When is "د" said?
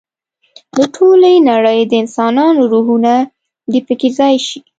0.77-0.79, 1.87-1.93